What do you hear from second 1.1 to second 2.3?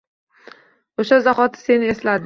zahoti seni esladim.